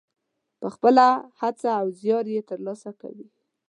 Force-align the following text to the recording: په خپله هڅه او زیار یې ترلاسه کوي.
په 0.59 0.67
خپله 0.75 1.05
هڅه 1.41 1.69
او 1.81 1.85
زیار 1.99 2.25
یې 2.33 2.41
ترلاسه 2.49 2.89
کوي. 3.01 3.27